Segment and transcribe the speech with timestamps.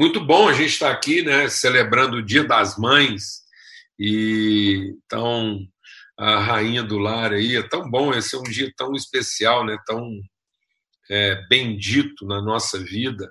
[0.00, 3.42] muito bom a gente estar aqui, né, celebrando o Dia das Mães.
[3.98, 5.60] E então
[6.18, 9.76] a rainha do lar aí é tão bom, esse é um dia tão especial, né,
[9.84, 10.10] tão
[11.10, 13.30] é, bendito na nossa vida.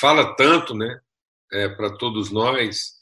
[0.00, 0.98] Fala tanto, né,
[1.52, 2.94] é, para todos nós.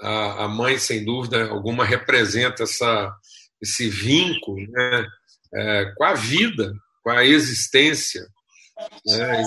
[0.00, 3.16] A, a, mãe, sem dúvida alguma, representa essa,
[3.62, 5.06] esse vínculo, né,
[5.54, 8.26] é, com a vida, com a existência.
[9.06, 9.42] Né,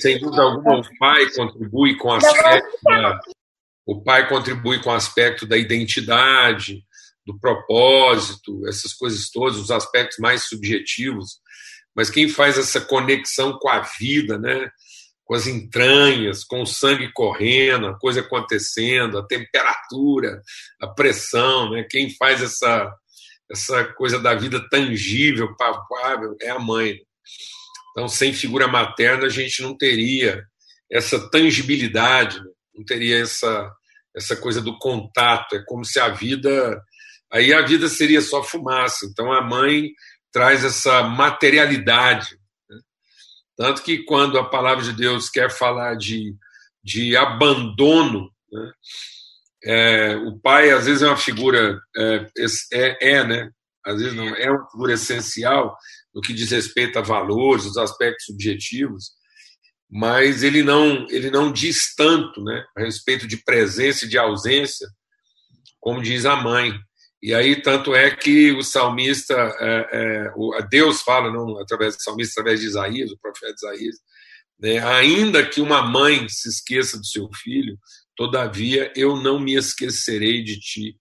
[0.00, 3.20] sem dúvida alguma, o pai contribui com o aspecto da,
[3.86, 6.84] o pai contribui com o aspecto da identidade,
[7.24, 11.38] do propósito, essas coisas todas, os aspectos mais subjetivos.
[11.94, 14.70] Mas quem faz essa conexão com a vida, né?
[15.24, 20.40] com as entranhas, com o sangue correndo, a coisa acontecendo, a temperatura,
[20.80, 21.84] a pressão, né?
[21.88, 22.92] quem faz essa,
[23.50, 27.00] essa coisa da vida tangível, palpável, é a mãe.
[27.96, 30.44] Então, sem figura materna, a gente não teria
[30.92, 32.50] essa tangibilidade, né?
[32.74, 33.72] não teria essa,
[34.14, 35.56] essa coisa do contato.
[35.56, 36.78] É como se a vida.
[37.32, 39.06] Aí a vida seria só fumaça.
[39.06, 39.92] Então, a mãe
[40.30, 42.38] traz essa materialidade.
[42.68, 42.78] Né?
[43.56, 46.36] Tanto que, quando a palavra de Deus quer falar de,
[46.84, 48.72] de abandono, né?
[49.64, 52.26] É, o pai às vezes é uma figura é,
[52.72, 53.50] é, é, né
[53.84, 55.76] às vezes não é uma figura essencial
[56.16, 59.10] no que diz respeito a valores os aspectos subjetivos
[59.88, 64.88] mas ele não ele não diz tanto né a respeito de presença e de ausência
[65.78, 66.76] como diz a mãe
[67.22, 72.40] e aí, tanto é que o salmista, é, é, Deus fala, não através do salmista,
[72.40, 73.96] através de Isaías, o profeta Isaías,
[74.60, 77.78] né, ainda que uma mãe se esqueça do seu filho,
[78.14, 80.96] todavia eu não me esquecerei de ti.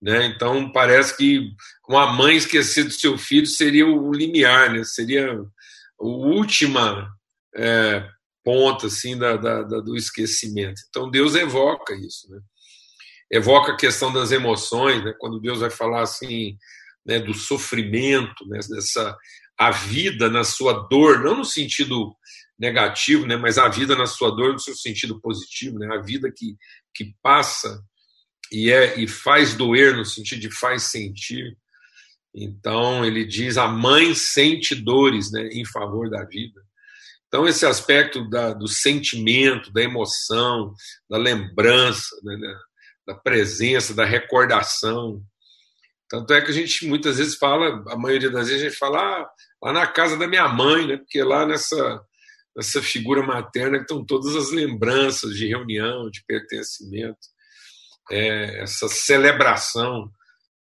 [0.00, 0.26] Né?
[0.26, 1.50] Então, parece que
[1.92, 4.84] uma mãe esquecer do seu filho seria o limiar, né?
[4.84, 7.08] seria a última
[7.54, 8.06] é,
[8.44, 10.80] ponta assim, da, da, da, do esquecimento.
[10.88, 12.30] Então, Deus evoca isso.
[12.30, 12.40] Né?
[13.32, 15.14] evoca a questão das emoções, né?
[15.18, 16.58] quando Deus vai falar assim
[17.04, 19.16] né, do sofrimento, né, dessa
[19.58, 22.14] a vida na sua dor, não no sentido
[22.58, 26.30] negativo, né, mas a vida na sua dor no seu sentido positivo, né, a vida
[26.34, 26.56] que,
[26.94, 27.82] que passa
[28.50, 31.56] e é e faz doer no sentido de faz sentir.
[32.34, 36.60] Então ele diz a mãe sente dores, né, em favor da vida.
[37.26, 40.74] Então esse aspecto da, do sentimento, da emoção,
[41.08, 42.54] da lembrança, né, né
[43.06, 45.22] da presença, da recordação.
[46.08, 48.98] Tanto é que a gente muitas vezes fala, a maioria das vezes a gente fala
[48.98, 49.30] ah,
[49.62, 50.96] lá na casa da minha mãe, né?
[50.98, 52.02] porque lá nessa,
[52.54, 57.18] nessa figura materna estão todas as lembranças de reunião, de pertencimento,
[58.10, 60.10] é, essa celebração.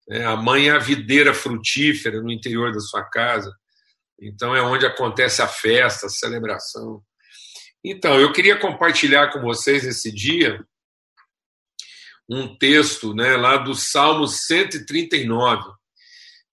[0.07, 0.25] Né?
[0.25, 3.51] A mãe é a videira frutífera no interior da sua casa,
[4.19, 7.01] então é onde acontece a festa, a celebração.
[7.84, 10.63] Então, eu queria compartilhar com vocês esse dia
[12.29, 15.63] um texto né, lá do Salmo 139.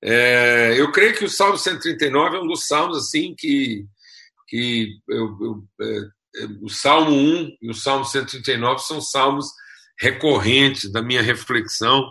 [0.03, 3.84] É, eu creio que o Salmo 139 é um dos salmos assim que,
[4.48, 5.98] que eu, eu, é,
[6.42, 9.47] é o Salmo 1 e o Salmo 139 são salmos
[10.00, 12.10] recorrentes da minha reflexão,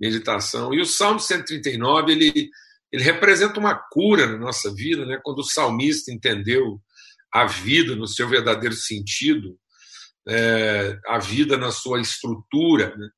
[0.00, 0.72] meditação.
[0.72, 2.50] E o Salmo 139 ele,
[2.92, 5.20] ele representa uma cura na nossa vida, né?
[5.22, 6.80] quando o salmista entendeu
[7.32, 9.58] a vida no seu verdadeiro sentido,
[10.28, 12.94] é, a vida na sua estrutura.
[12.96, 13.08] Né?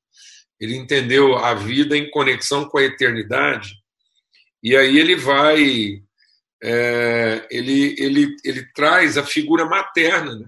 [0.60, 3.74] Ele entendeu a vida em conexão com a eternidade.
[4.62, 6.02] E aí ele vai.
[6.62, 10.36] É, ele, ele, ele traz a figura materna.
[10.36, 10.46] Né?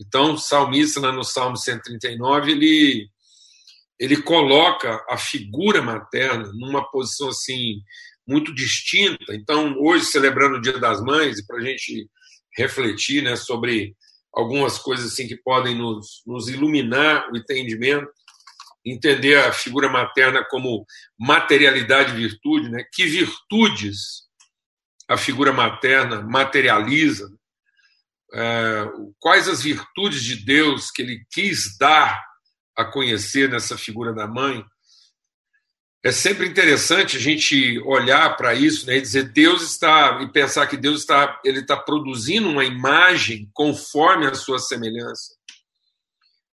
[0.00, 3.10] Então, o salmista, no Salmo 139, ele,
[3.98, 7.80] ele coloca a figura materna numa posição assim
[8.26, 9.34] muito distinta.
[9.34, 12.08] Então, hoje, celebrando o Dia das Mães, e para a gente
[12.56, 13.94] refletir né, sobre
[14.34, 18.06] algumas coisas assim que podem nos, nos iluminar o entendimento,
[18.84, 20.84] entender a figura materna como
[21.18, 22.84] materialidade e virtude, né?
[22.92, 24.26] Que virtudes
[25.08, 27.28] a figura materna materializa?
[28.32, 28.84] É,
[29.18, 32.22] quais as virtudes de Deus que ele quis dar
[32.76, 34.64] a conhecer nessa figura da mãe?
[36.06, 40.68] é sempre interessante a gente olhar para isso né, e dizer Deus está e pensar
[40.68, 45.34] que Deus está ele está produzindo uma imagem conforme a sua semelhança.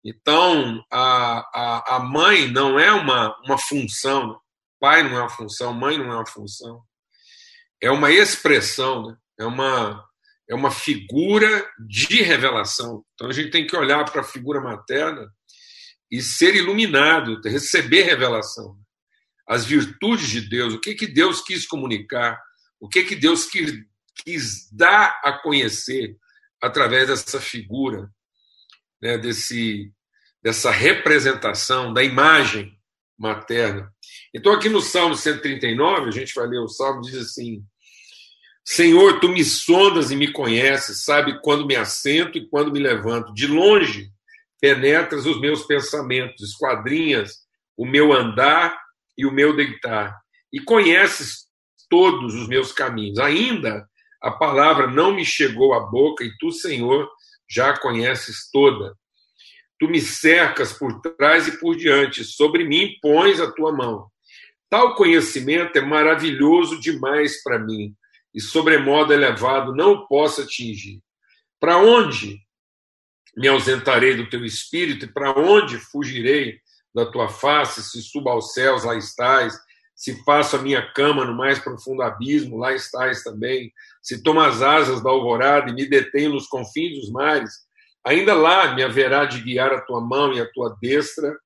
[0.04, 4.40] Então a, a, a mãe não é uma, uma função,
[4.78, 6.82] pai não é uma função, mãe não é uma função,
[7.82, 9.16] é uma expressão, né?
[9.40, 10.08] é uma
[10.48, 13.04] é uma figura de revelação.
[13.14, 15.28] Então a gente tem que olhar para a figura materna
[16.10, 18.76] e ser iluminado, receber revelação
[19.46, 22.40] as virtudes de Deus, o que, que Deus quis comunicar,
[22.78, 23.72] o que, que Deus quis,
[24.24, 26.16] quis dar a conhecer
[26.62, 28.08] através dessa figura
[29.02, 29.92] né, desse,
[30.40, 32.72] dessa representação, da imagem
[33.18, 33.92] materna.
[34.32, 37.64] Então, aqui no Salmo 139, a gente vai ler o Salmo, diz assim:
[38.64, 43.34] Senhor, tu me sondas e me conheces, sabe quando me assento e quando me levanto.
[43.34, 44.12] De longe
[44.60, 47.38] penetras os meus pensamentos, esquadrinhas
[47.76, 48.78] o meu andar
[49.16, 50.14] e o meu deitar,
[50.52, 51.46] e conheces
[51.88, 53.18] todos os meus caminhos.
[53.18, 53.88] Ainda
[54.22, 57.08] a palavra não me chegou à boca, e tu, Senhor,
[57.48, 58.94] já a conheces toda.
[59.78, 64.10] Tu me cercas por trás e por diante, sobre mim pões a tua mão.
[64.68, 67.94] Tal conhecimento é maravilhoso demais para mim,
[68.34, 71.00] e sobremodo elevado não o posso atingir.
[71.58, 72.38] Para onde
[73.36, 76.58] me ausentarei do teu espírito, e para onde fugirei
[76.94, 77.82] da tua face?
[77.82, 79.58] Se suba aos céus, lá estás.
[79.94, 83.72] Se faço a minha cama no mais profundo abismo, lá estás também.
[84.02, 87.52] Se tomo as asas da alvorada e me detenho nos confins dos mares,
[88.04, 91.38] ainda lá me haverá de guiar a tua mão e a tua destra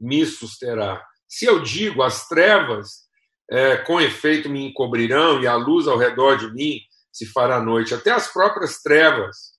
[0.00, 1.04] me susterá.
[1.26, 3.08] Se eu digo, as trevas
[3.50, 6.80] é, com efeito me encobrirão e a luz ao redor de mim
[7.12, 9.57] se fará noite, até as próprias trevas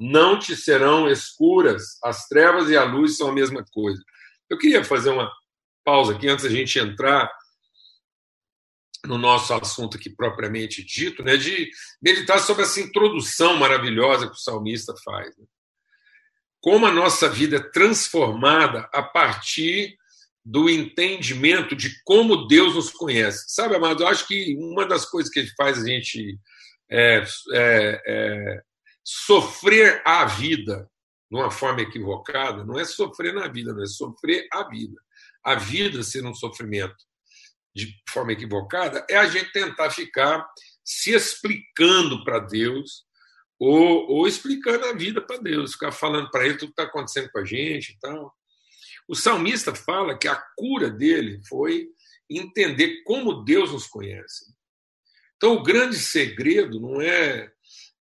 [0.00, 1.98] não te serão escuras.
[2.02, 4.02] As trevas e a luz são a mesma coisa.
[4.48, 5.30] Eu queria fazer uma
[5.84, 7.30] pausa aqui antes da gente entrar
[9.04, 11.70] no nosso assunto aqui propriamente dito, né, de
[12.02, 15.36] meditar sobre essa introdução maravilhosa que o salmista faz.
[15.38, 15.44] Né?
[16.60, 19.96] Como a nossa vida é transformada a partir
[20.44, 23.44] do entendimento de como Deus nos conhece.
[23.48, 26.38] Sabe, amado, eu acho que uma das coisas que faz a gente
[26.90, 28.62] é, é, é,
[29.04, 30.90] sofrer a vida
[31.30, 35.00] de uma forma equivocada não é sofrer na vida, não é sofrer a vida.
[35.44, 36.96] A vida ser um sofrimento
[37.74, 40.44] de forma equivocada é a gente tentar ficar
[40.84, 43.04] se explicando para Deus
[43.58, 47.30] ou, ou, explicando a vida para Deus, ficar falando para ele tudo que está acontecendo
[47.30, 48.34] com a gente e tal.
[49.06, 51.86] O salmista fala que a cura dele foi
[52.28, 54.46] entender como Deus nos conhece.
[55.36, 57.52] Então, o grande segredo não é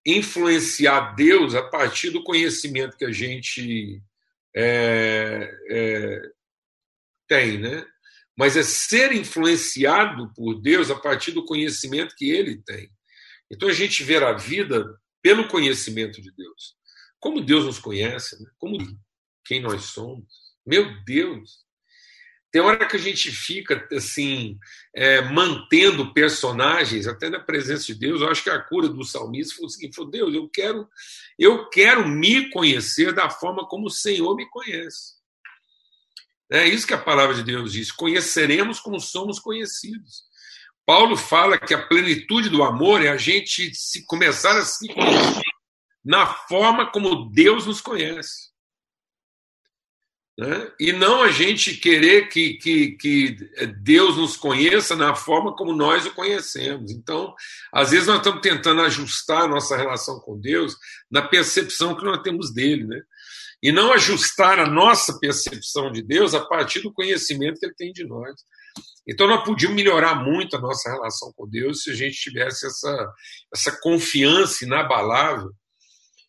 [0.07, 4.01] influenciar Deus a partir do conhecimento que a gente
[4.55, 6.23] é, é,
[7.27, 7.85] tem, né?
[8.39, 12.89] Mas é ser influenciado por Deus a partir do conhecimento que Ele tem.
[13.51, 14.85] Então a gente vê a vida
[15.21, 16.77] pelo conhecimento de Deus.
[17.19, 18.49] Como Deus nos conhece, né?
[18.59, 18.79] como
[19.45, 20.27] quem nós somos.
[20.65, 21.66] Meu Deus!
[22.57, 24.59] Tem hora que a gente fica assim,
[24.95, 28.23] é, mantendo personagens, até na presença de Deus.
[28.23, 30.89] Eu acho que a cura do salmista foi o seguinte: falou, Deus, eu quero,
[31.39, 35.17] eu quero me conhecer da forma como o Senhor me conhece.
[36.51, 40.25] É isso que a palavra de Deus diz: conheceremos como somos conhecidos.
[40.87, 45.43] Paulo fala que a plenitude do amor é a gente se começar a se conhecer
[46.03, 48.56] na forma como Deus nos conhece.
[50.39, 50.71] Né?
[50.79, 53.37] E não a gente querer que, que, que
[53.81, 56.91] Deus nos conheça na forma como nós o conhecemos.
[56.91, 57.35] Então,
[57.73, 60.77] às vezes, nós estamos tentando ajustar a nossa relação com Deus
[61.11, 62.85] na percepção que nós temos dele.
[62.85, 63.01] Né?
[63.63, 67.93] E não ajustar a nossa percepção de Deus a partir do conhecimento que ele tem
[67.93, 68.35] de nós.
[69.09, 73.13] Então, nós podíamos melhorar muito a nossa relação com Deus se a gente tivesse essa,
[73.55, 75.51] essa confiança inabalável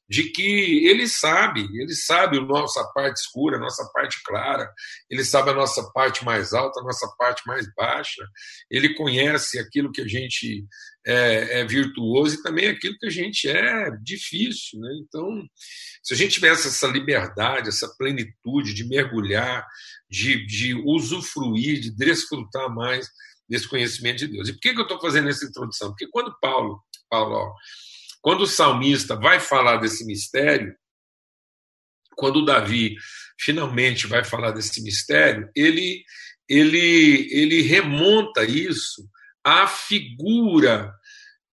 [0.10, 4.72] de que ele sabe, ele sabe a nossa parte escura, a nossa parte clara,
[5.10, 8.26] ele sabe a nossa parte mais alta, a nossa parte mais baixa,
[8.72, 10.66] ele conhece aquilo que a gente
[11.06, 14.80] é, é virtuoso e também aquilo que a gente é difícil.
[14.80, 14.90] Né?
[15.02, 15.44] Então,
[16.02, 19.66] se a gente tivesse essa liberdade, essa plenitude de mergulhar,
[20.10, 23.10] de, de usufruir, de desfrutar mais
[23.48, 24.50] desse conhecimento de Deus.
[24.50, 25.90] E por que, que eu estou fazendo essa introdução?
[25.90, 27.54] Porque quando Paulo, Paulo ó,
[28.22, 30.76] quando o salmista vai falar desse mistério,
[32.16, 32.96] quando Davi
[33.40, 36.04] finalmente vai falar desse mistério, ele,
[36.50, 39.08] ele, ele remonta isso
[39.44, 40.92] à figura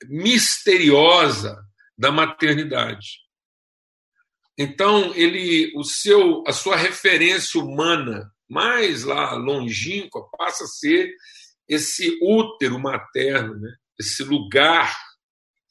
[0.05, 1.57] misteriosa
[1.97, 3.23] da maternidade.
[4.57, 11.13] Então, ele, o seu, a sua referência humana mais lá longínqua passa a ser
[11.67, 13.73] esse útero materno, né?
[13.99, 14.95] esse lugar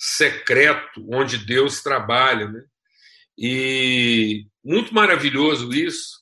[0.03, 2.49] secreto onde Deus trabalha.
[2.49, 2.61] Né?
[3.39, 6.21] E muito maravilhoso isso,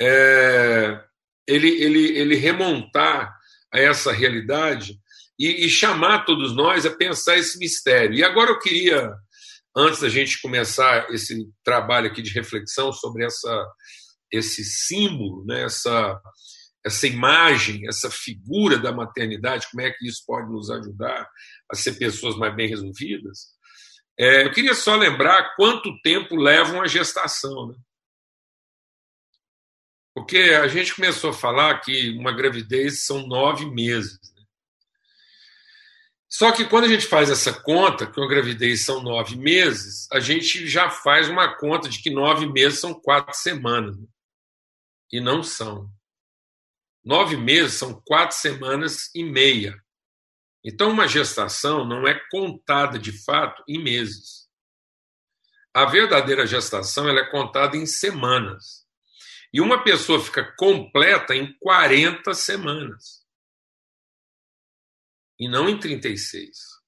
[0.00, 1.02] é,
[1.46, 3.34] ele, ele, ele remontar
[3.72, 4.96] a essa realidade
[5.36, 8.14] e, e chamar todos nós a pensar esse mistério.
[8.14, 9.12] E agora eu queria,
[9.76, 13.66] antes da gente começar esse trabalho aqui de reflexão sobre essa,
[14.32, 16.20] esse símbolo, né, essa,
[16.84, 21.28] essa imagem, essa figura da maternidade, como é que isso pode nos ajudar
[21.70, 23.50] a ser pessoas mais bem resolvidas.
[24.18, 27.68] É, eu queria só lembrar quanto tempo leva uma gestação.
[27.68, 27.74] Né?
[30.14, 34.18] Porque a gente começou a falar que uma gravidez são nove meses.
[34.34, 34.42] Né?
[36.28, 40.20] Só que quando a gente faz essa conta, que uma gravidez são nove meses, a
[40.20, 43.98] gente já faz uma conta de que nove meses são quatro semanas.
[43.98, 44.06] Né?
[45.12, 45.90] E não são.
[47.04, 49.74] Nove meses são quatro semanas e meia.
[50.64, 54.48] Então, uma gestação não é contada de fato em meses.
[55.72, 58.86] A verdadeira gestação ela é contada em semanas.
[59.52, 63.24] E uma pessoa fica completa em 40 semanas.
[65.38, 66.80] E não em 36.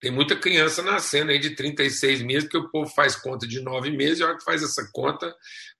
[0.00, 3.90] Tem muita criança nascendo aí de 36 meses, que o povo faz conta de nove
[3.90, 5.34] meses, e a hora que faz essa conta,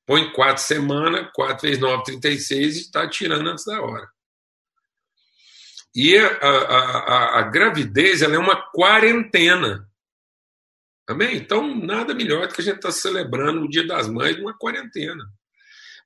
[0.07, 4.09] põe quatro semanas, quatro vezes nove, 36, e está tirando antes da hora.
[5.95, 9.91] E a, a, a, a gravidez é uma quarentena.
[11.09, 11.37] Amém?
[11.37, 14.57] Então, nada melhor do que a gente estar tá celebrando o Dia das Mães numa
[14.57, 15.25] quarentena.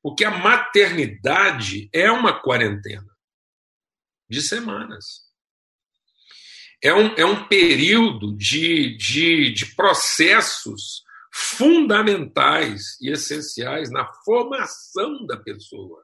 [0.02, 3.10] Porque a maternidade é uma quarentena
[4.28, 5.28] de semanas.
[6.82, 11.02] É um, é um período de, de, de processos
[11.32, 16.02] fundamentais e essenciais na formação da pessoa.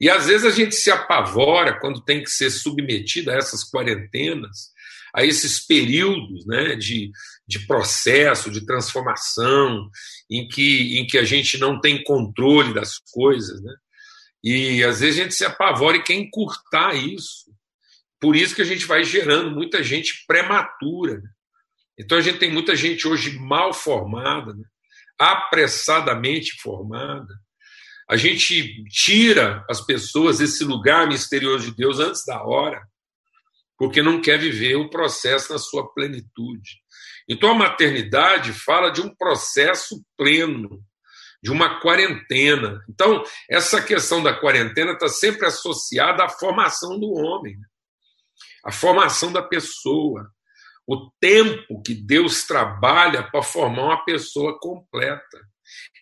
[0.00, 4.70] E às vezes a gente se apavora quando tem que ser submetido a essas quarentenas,
[5.14, 7.10] a esses períodos né, de,
[7.46, 9.90] de processo, de transformação,
[10.30, 13.60] em que, em que a gente não tem controle das coisas.
[13.60, 13.74] Né?
[14.44, 17.50] E às vezes a gente se apavora e quer encurtar isso.
[18.20, 21.18] Por isso que a gente vai gerando muita gente prematura.
[21.18, 21.30] Né?
[21.98, 24.64] Então a gente tem muita gente hoje mal formada, né?
[25.18, 27.34] apressadamente formada.
[28.08, 32.80] A gente tira as pessoas desse lugar misterioso de Deus antes da hora,
[33.76, 36.80] porque não quer viver o processo na sua plenitude.
[37.28, 40.82] Então a maternidade fala de um processo pleno,
[41.42, 42.82] de uma quarentena.
[42.88, 47.56] Então, essa questão da quarentena está sempre associada à formação do homem,
[48.64, 50.32] à formação da pessoa,
[50.88, 55.38] o tempo que Deus trabalha para formar uma pessoa completa.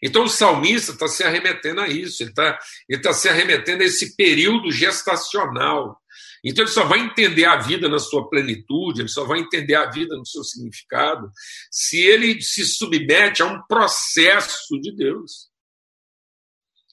[0.00, 2.56] Então o salmista está se arremetendo a isso, ele está
[2.88, 6.00] ele tá se arremetendo a esse período gestacional.
[6.44, 9.90] Então ele só vai entender a vida na sua plenitude, ele só vai entender a
[9.90, 11.32] vida no seu significado,
[11.68, 15.48] se ele se submete a um processo de Deus.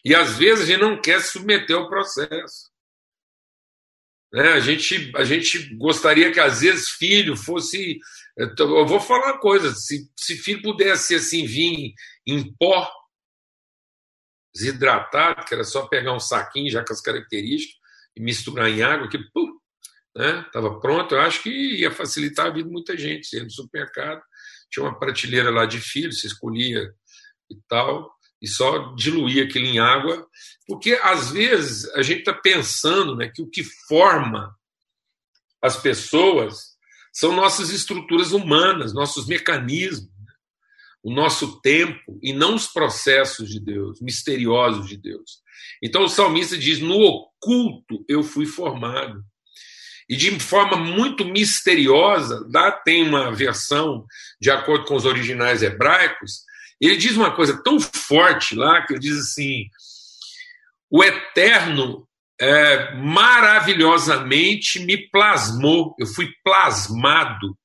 [0.04, 2.73] E às vezes a gente não quer se submeter ao processo.
[4.34, 4.54] Né?
[4.54, 8.00] A, gente, a gente gostaria que às vezes filho fosse.
[8.36, 11.94] Eu vou falar uma coisa: se, se filho pudesse assim vir
[12.26, 12.92] em pó,
[14.54, 17.80] desidratado, que era só pegar um saquinho já com as características
[18.16, 22.68] e misturar em água, que estava né, pronto, eu acho que ia facilitar a vida
[22.68, 23.28] de muita gente.
[23.28, 24.22] Você ia no supermercado,
[24.72, 26.92] tinha uma prateleira lá de filhos, você escolhia
[27.52, 28.13] e tal,
[28.44, 30.28] e só diluía aquilo em água,
[30.68, 34.54] porque às vezes a gente está pensando né, que o que forma
[35.62, 36.74] as pessoas
[37.12, 40.14] são nossas estruturas humanas, nossos mecanismos
[41.04, 45.42] o nosso tempo e não os processos de Deus, misteriosos de Deus.
[45.84, 49.22] Então o salmista diz: No oculto eu fui formado.
[50.10, 54.06] E de forma muito misteriosa, lá tem uma versão,
[54.40, 56.44] de acordo com os originais hebraicos,
[56.86, 59.66] ele diz uma coisa tão forte lá, que ele diz assim:
[60.90, 62.08] o eterno
[62.40, 67.58] é, maravilhosamente me plasmou, eu fui plasmado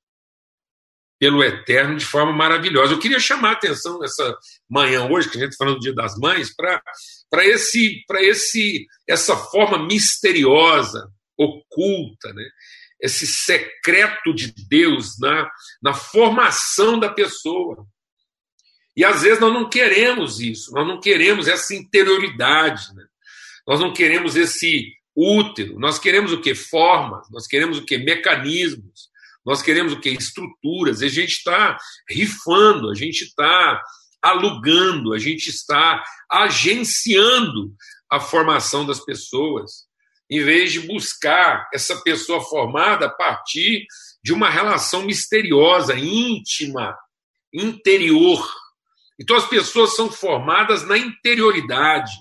[1.19, 2.93] pelo Eterno de forma maravilhosa.
[2.93, 4.37] Eu queria chamar a atenção nessa
[4.69, 9.35] manhã hoje, que a gente está falando do Dia das Mães, para esse, esse, essa
[9.35, 12.49] forma misteriosa, oculta, né?
[13.01, 15.49] esse secreto de Deus na,
[15.81, 17.85] na formação da pessoa.
[18.99, 23.05] E às vezes nós não queremos isso, nós não queremos essa interioridade, né?
[23.65, 26.53] nós não queremos esse útero, nós queremos o que?
[26.53, 27.97] Formas, nós queremos o que?
[27.97, 29.07] Mecanismos.
[29.45, 30.09] Nós queremos o quê?
[30.09, 31.01] Estruturas.
[31.01, 31.77] A gente está
[32.09, 33.81] rifando, a gente está
[34.21, 37.73] alugando, a gente está agenciando
[38.11, 39.85] a formação das pessoas,
[40.29, 43.85] em vez de buscar essa pessoa formada a partir
[44.21, 46.93] de uma relação misteriosa, íntima,
[47.53, 48.45] interior.
[49.19, 52.11] Então as pessoas são formadas na interioridade.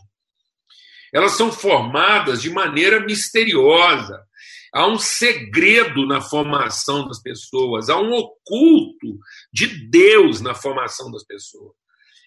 [1.12, 4.23] Elas são formadas de maneira misteriosa.
[4.75, 9.19] Há um segredo na formação das pessoas, há um oculto
[9.50, 11.73] de Deus na formação das pessoas.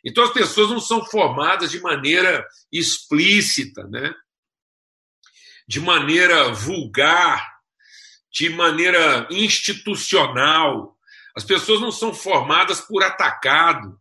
[0.04, 4.12] Então as pessoas não são formadas de maneira explícita, né?
[5.72, 7.48] de maneira vulgar,
[8.30, 10.98] de maneira institucional.
[11.34, 14.00] As pessoas não são formadas por atacado.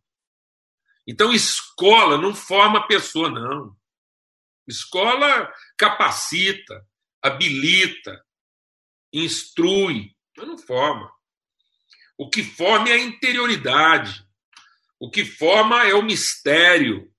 [1.10, 3.76] Então, escola não forma pessoa, não.
[4.68, 6.86] Escola capacita,
[7.20, 8.24] habilita,
[9.12, 11.12] instrui, mas não forma.
[12.16, 14.24] O que forma é a interioridade.
[15.00, 17.12] O que forma é o mistério.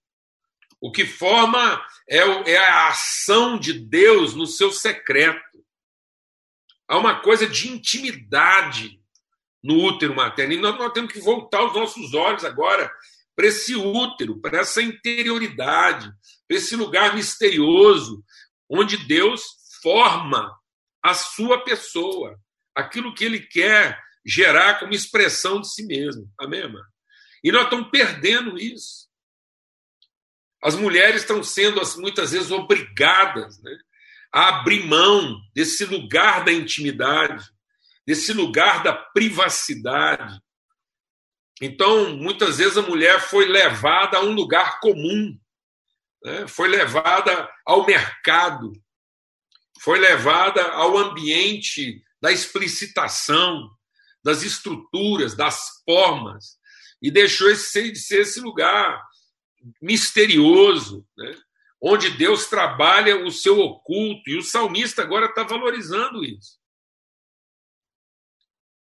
[0.79, 2.19] O que forma é,
[2.49, 5.65] é a ação de Deus no seu secreto.
[6.87, 9.01] Há uma coisa de intimidade
[9.61, 10.53] no útero materno.
[10.53, 12.89] E nós, nós temos que voltar os nossos olhos agora
[13.35, 16.11] para esse útero, para essa interioridade,
[16.47, 18.23] para esse lugar misterioso,
[18.69, 19.43] onde Deus
[19.81, 20.55] forma
[21.03, 22.39] a sua pessoa,
[22.75, 26.31] aquilo que ele quer gerar como expressão de si mesmo.
[26.39, 26.81] Amém, irmã?
[27.43, 29.09] E nós estamos perdendo isso.
[30.63, 33.75] As mulheres estão sendo, muitas vezes, obrigadas né,
[34.31, 37.43] a abrir mão desse lugar da intimidade,
[38.05, 40.39] desse lugar da privacidade.
[41.61, 45.37] Então, muitas vezes, a mulher foi levada a um lugar comum,
[46.23, 48.71] né, foi levada ao mercado,
[49.81, 53.69] foi levada ao ambiente da explicitação,
[54.23, 56.57] das estruturas, das formas,
[57.01, 59.01] e deixou esse, esse lugar
[59.81, 61.35] misterioso, né?
[61.81, 66.60] onde Deus trabalha o seu oculto, e o salmista agora está valorizando isso.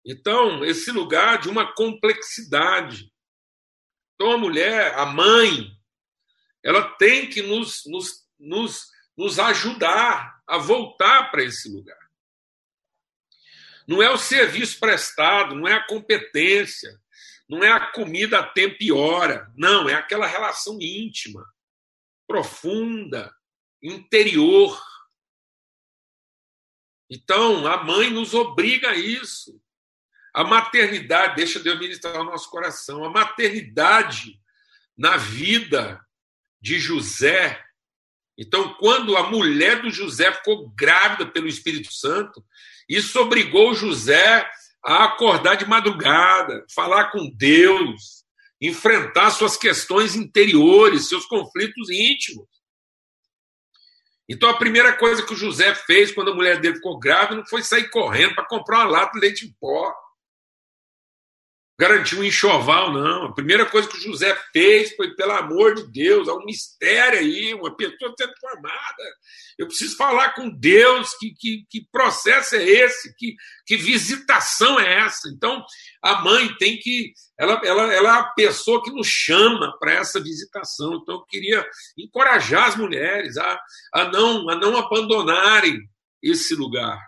[0.04, 3.12] Então, esse lugar de uma complexidade.
[4.14, 5.71] Então, a mulher, a mãe,
[6.62, 11.99] ela tem que nos, nos, nos, nos ajudar a voltar para esse lugar.
[13.87, 17.00] Não é o serviço prestado, não é a competência,
[17.49, 19.52] não é a comida a tempo e hora.
[19.57, 21.45] Não, é aquela relação íntima,
[22.26, 23.35] profunda,
[23.83, 24.81] interior.
[27.11, 29.61] Então, a mãe nos obriga a isso.
[30.35, 34.38] A maternidade, deixa Deus ministrar o nosso coração, a maternidade
[34.97, 36.01] na vida
[36.61, 37.61] de José.
[38.38, 42.45] Então, quando a mulher do José ficou grávida pelo Espírito Santo,
[42.88, 44.49] isso obrigou José
[44.85, 48.25] a acordar de madrugada, falar com Deus,
[48.61, 52.47] enfrentar suas questões interiores, seus conflitos íntimos.
[54.29, 57.47] Então a primeira coisa que o José fez quando a mulher dele ficou grávida não
[57.47, 59.93] foi sair correndo para comprar uma lata de leite em pó
[61.81, 63.25] garantir um enxoval, não.
[63.25, 67.19] A primeira coisa que o José fez foi, pelo amor de Deus, há um mistério
[67.19, 69.03] aí, uma pessoa sendo formada.
[69.59, 75.07] Eu preciso falar com Deus, que, que, que processo é esse, que, que visitação é
[75.07, 75.31] essa.
[75.35, 75.64] Então,
[76.03, 77.14] a mãe tem que.
[77.38, 80.97] Ela, ela, ela é a pessoa que nos chama para essa visitação.
[80.97, 81.66] Então, eu queria
[81.97, 83.59] encorajar as mulheres a,
[83.95, 85.79] a, não, a não abandonarem
[86.23, 86.99] esse lugar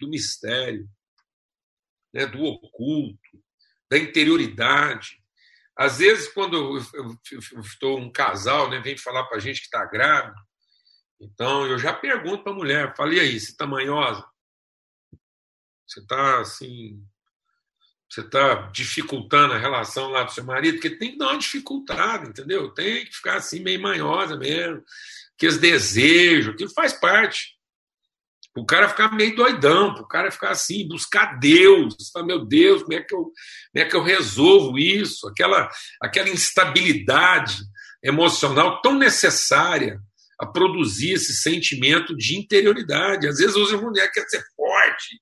[0.00, 0.84] do mistério,
[2.12, 3.29] né, do oculto
[3.90, 5.20] da interioridade.
[5.76, 6.78] Às vezes, quando
[7.62, 10.36] estou um casal, né, vem falar para a gente que está grávida,
[11.20, 14.24] então eu já pergunto para a mulher, falei aí, você está manhosa?
[15.86, 17.04] Você está assim,
[18.08, 22.28] você está dificultando a relação lá do seu marido, porque tem que dar uma dificultada,
[22.28, 22.70] entendeu?
[22.72, 24.84] Tem que ficar assim meio manhosa mesmo,
[25.36, 27.59] que os desejos, aquilo faz parte
[28.56, 32.94] o cara ficar meio doidão, o cara ficar assim, buscar Deus, falar, meu Deus, como
[32.94, 33.34] é que eu, como
[33.76, 35.28] é que eu resolvo isso?
[35.28, 35.70] Aquela,
[36.02, 37.58] aquela instabilidade
[38.02, 40.00] emocional tão necessária
[40.38, 43.28] a produzir esse sentimento de interioridade.
[43.28, 45.20] Às vezes a mulher quer ser forte,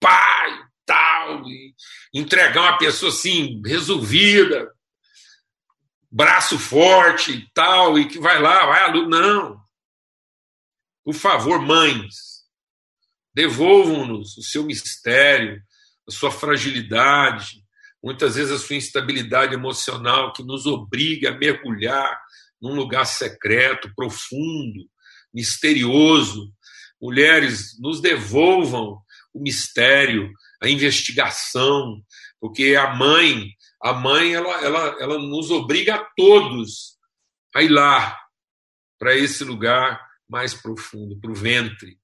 [0.00, 1.74] pai, tal, e
[2.12, 4.70] entregar uma pessoa assim, resolvida,
[6.10, 8.92] braço forte e tal, e que vai lá, vai.
[9.06, 9.62] Não.
[11.04, 12.31] Por favor, mães,
[13.34, 15.62] Devolvam-nos o seu mistério,
[16.06, 17.62] a sua fragilidade,
[18.02, 22.20] muitas vezes a sua instabilidade emocional que nos obriga a mergulhar
[22.60, 24.88] num lugar secreto, profundo,
[25.32, 26.52] misterioso.
[27.00, 29.00] Mulheres, nos devolvam
[29.32, 32.02] o mistério, a investigação,
[32.40, 33.50] porque a mãe,
[33.82, 36.98] a mãe, ela, ela, ela nos obriga a todos
[37.54, 38.18] a ir lá
[38.98, 41.98] para esse lugar mais profundo, para o ventre,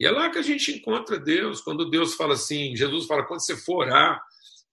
[0.00, 3.44] e é lá que a gente encontra Deus, quando Deus fala assim, Jesus fala, quando
[3.44, 4.18] você for orar,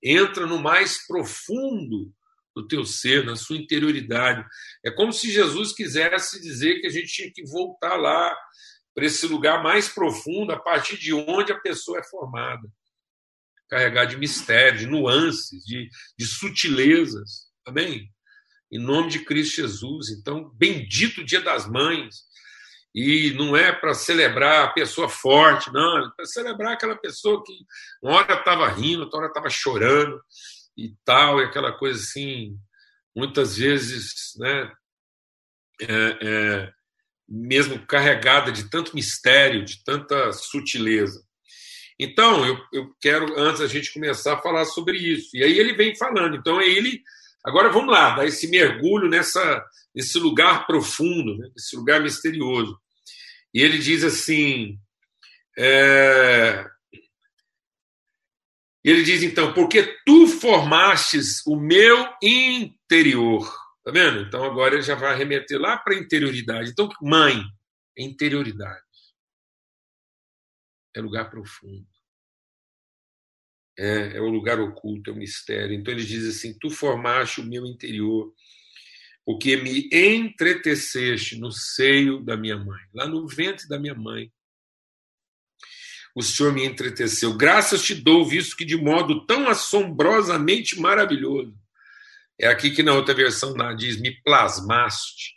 [0.01, 2.13] entra no mais profundo
[2.55, 4.43] do teu ser, na sua interioridade.
[4.85, 8.33] É como se Jesus quisesse dizer que a gente tinha que voltar lá,
[8.95, 12.67] para esse lugar mais profundo, a partir de onde a pessoa é formada.
[13.69, 15.87] Carregar de mistério, de nuances, de,
[16.17, 17.47] de sutilezas.
[17.63, 18.09] Amém?
[18.71, 20.09] Em nome de Cristo Jesus.
[20.09, 22.23] Então, bendito dia das mães
[22.99, 27.53] e não é para celebrar a pessoa forte, não, é para celebrar aquela pessoa que
[28.01, 30.19] uma hora estava rindo, outra hora estava chorando
[30.75, 32.57] e tal, e aquela coisa assim,
[33.15, 34.71] muitas vezes, né,
[35.79, 36.73] é, é,
[37.29, 41.23] mesmo carregada de tanto mistério, de tanta sutileza.
[41.99, 45.37] Então, eu, eu quero, antes a gente começar a falar sobre isso.
[45.37, 46.35] E aí ele vem falando.
[46.35, 47.03] Então, é ele.
[47.45, 52.79] Agora vamos lá, dar esse mergulho nessa, nesse lugar profundo, né, nesse lugar misterioso.
[53.53, 54.79] E ele diz assim:
[55.57, 56.65] é...
[58.83, 63.45] Ele diz então, porque tu formastes o meu interior.
[63.83, 64.21] Tá vendo?
[64.21, 66.69] Então agora ele já vai remeter lá para a interioridade.
[66.69, 67.41] Então, mãe,
[67.97, 68.81] interioridade.
[70.95, 71.87] É lugar profundo.
[73.77, 75.75] É, é o lugar oculto, é o mistério.
[75.75, 78.33] Então ele diz assim: Tu formaste o meu interior,
[79.27, 84.31] porque me entreteceste no seio da minha mãe, lá no ventre da minha mãe
[86.15, 87.37] o Senhor me entreteceu.
[87.37, 91.55] Graças te dou, visto que de modo tão assombrosamente maravilhoso.
[92.39, 95.35] É aqui que na outra versão diz: me plasmaste.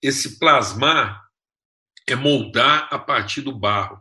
[0.00, 1.20] Esse plasmar
[2.06, 4.00] é moldar a partir do barro.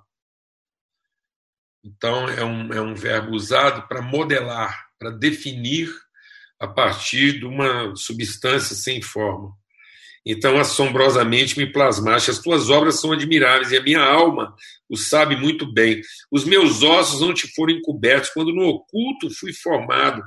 [1.83, 5.89] Então, é um, é um verbo usado para modelar, para definir
[6.63, 9.51] a partir de uma substância sem forma.
[10.25, 12.31] Então, assombrosamente me plasmaste.
[12.31, 14.55] As tuas obras são admiráveis e a minha alma
[14.89, 16.01] o sabe muito bem.
[16.31, 20.23] Os meus ossos não te foram encobertos quando no oculto fui formado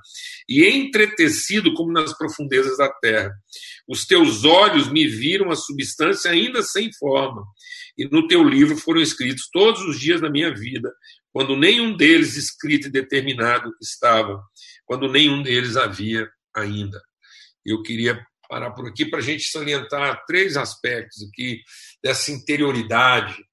[0.46, 3.33] e entretecido como nas profundezas da terra.
[3.88, 7.42] Os teus olhos me viram a substância ainda sem forma.
[7.96, 10.92] E no teu livro foram escritos todos os dias da minha vida,
[11.33, 14.38] quando nenhum deles escrito e determinado estava,
[14.87, 17.03] quando nenhum deles havia ainda.
[17.64, 21.61] Eu queria parar por aqui para a gente salientar três aspectos aqui
[22.03, 23.44] dessa interioridade,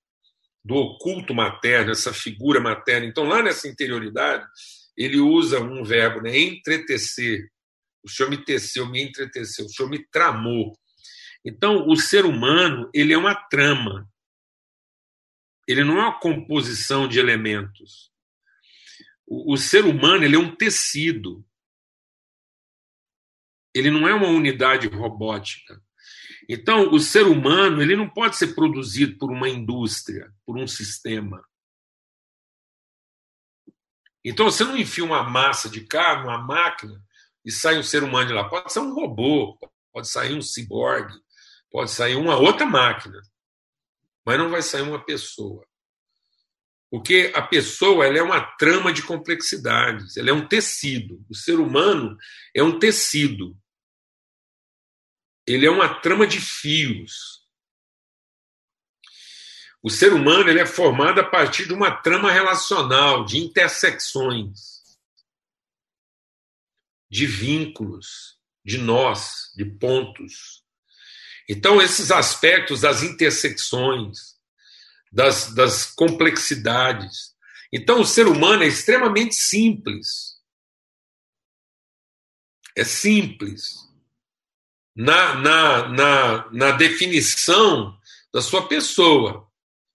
[0.64, 3.06] do oculto materno, essa figura materna.
[3.06, 4.46] Então, lá nessa interioridade,
[4.96, 7.50] ele usa um verbo, né, entretecer.
[8.04, 10.78] O Senhor me teceu, me entreteceu, o Senhor me tramou.
[11.44, 14.08] Então, o ser humano, ele é uma trama.
[15.68, 18.13] Ele não é uma composição de elementos.
[19.28, 21.46] O, o ser humano, ele é um tecido
[23.74, 25.82] ele não é uma unidade robótica.
[26.48, 31.44] Então, o ser humano ele não pode ser produzido por uma indústria, por um sistema.
[34.24, 37.02] Então, você não enfia uma massa de carne, uma máquina,
[37.44, 38.48] e sai um ser humano de lá.
[38.48, 39.58] Pode ser um robô,
[39.92, 41.14] pode sair um ciborgue,
[41.72, 43.20] pode sair uma outra máquina,
[44.26, 45.66] mas não vai sair uma pessoa.
[46.94, 51.26] Porque a pessoa ela é uma trama de complexidades, ela é um tecido.
[51.28, 52.16] O ser humano
[52.54, 53.58] é um tecido
[55.46, 57.44] ele é uma trama de fios.
[59.82, 64.82] O ser humano ele é formado a partir de uma trama relacional, de intersecções,
[67.12, 70.64] de vínculos, de nós, de pontos.
[71.50, 74.33] Então, esses aspectos das intersecções,
[75.14, 77.34] das, das complexidades.
[77.72, 80.34] Então, o ser humano é extremamente simples.
[82.76, 83.76] É simples
[84.96, 87.96] na, na, na, na definição
[88.34, 89.48] da sua pessoa.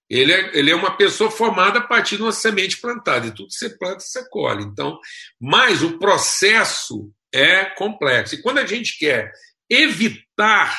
[0.09, 3.49] Ele é, ele é uma pessoa formada a partir de uma semente plantada, e tudo
[3.49, 4.63] que você planta, você colhe.
[4.63, 4.97] Então,
[5.39, 8.35] mas o processo é complexo.
[8.35, 9.31] E quando a gente quer
[9.69, 10.75] evitar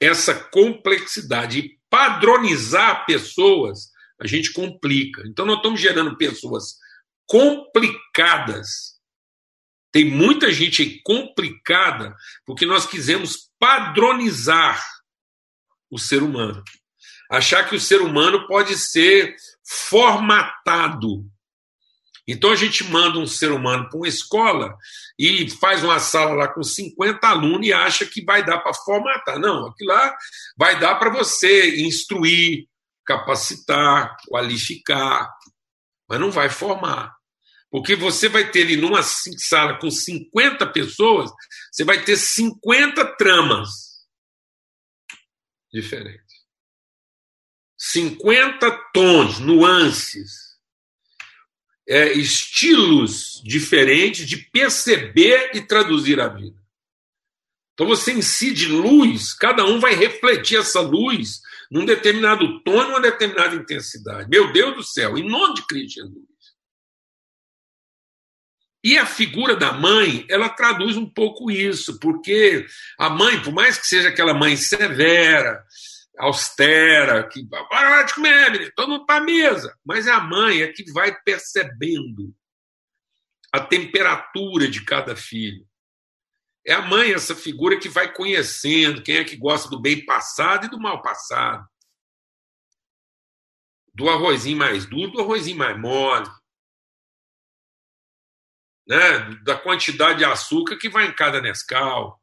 [0.00, 5.22] essa complexidade e padronizar pessoas, a gente complica.
[5.26, 6.76] Então, nós estamos gerando pessoas
[7.26, 9.00] complicadas
[9.92, 12.14] tem muita gente complicada
[12.46, 14.80] porque nós quisemos padronizar
[15.90, 16.62] o ser humano.
[17.30, 19.34] Achar que o ser humano pode ser
[19.66, 21.24] formatado.
[22.30, 24.78] Então a gente manda um ser humano para uma escola
[25.18, 29.36] e faz uma sala lá com 50 alunos e acha que vai dar para formatar.
[29.40, 30.16] Não, aquilo lá
[30.56, 32.68] vai dar para você instruir,
[33.04, 35.28] capacitar, qualificar,
[36.08, 37.12] mas não vai formar.
[37.68, 41.32] Porque você vai ter ali numa sala com 50 pessoas,
[41.72, 43.68] você vai ter 50 tramas
[45.72, 46.30] diferentes.
[47.76, 50.49] 50 tons, nuances,
[51.90, 56.56] é, estilos diferentes de perceber e traduzir a vida.
[57.74, 63.56] Então você incide luz, cada um vai refletir essa luz num determinado tom, numa determinada
[63.56, 64.30] intensidade.
[64.30, 66.30] Meu Deus do céu, em nome de Cristo Jesus.
[68.84, 72.66] E a figura da mãe, ela traduz um pouco isso, porque
[72.98, 75.64] a mãe, por mais que seja aquela mãe severa,
[76.20, 80.90] austera, que para de comer, todo mundo para mesa, mas é a mãe é que
[80.92, 82.34] vai percebendo
[83.52, 85.66] a temperatura de cada filho.
[86.64, 90.66] É a mãe, essa figura que vai conhecendo quem é que gosta do bem passado
[90.66, 91.66] e do mal passado.
[93.94, 96.28] Do arrozinho mais duro, do arrozinho mais mole.
[98.86, 99.34] Né?
[99.42, 102.20] Da quantidade de açúcar que vai em cada Nescau.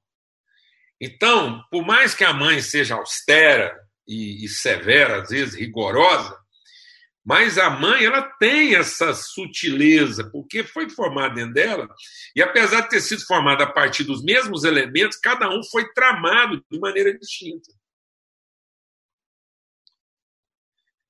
[1.01, 6.38] Então, por mais que a mãe seja austera e, e severa, às vezes rigorosa,
[7.28, 11.93] mas a mãe, ela tem essa sutileza, porque foi formada dentro dela,
[12.34, 16.63] e apesar de ter sido formada a partir dos mesmos elementos, cada um foi tramado
[16.72, 17.70] de maneira distinta.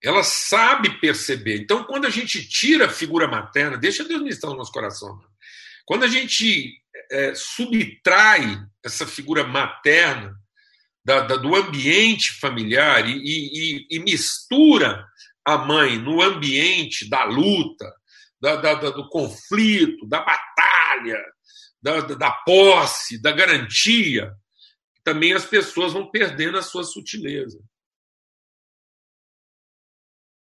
[0.04, 1.62] Ela sabe perceber.
[1.62, 5.20] Então, quando a gente tira a figura materna, deixa Deus ministrar no nosso coração.
[5.86, 6.82] Quando a gente
[7.12, 10.36] é, subtrai essa figura materna
[11.08, 15.08] da, da, do ambiente familiar e, e, e mistura
[15.46, 17.96] a mãe no ambiente da luta,
[18.42, 21.24] da, do conflito, da batalha,
[21.82, 24.36] da, posse, da garantia,
[25.02, 27.64] também as pessoas vão perdendo a sua sutileza.